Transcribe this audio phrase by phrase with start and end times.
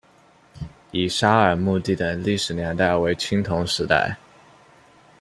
[0.89, 4.17] 乙沙尔墓地的历史年代为青铜时代。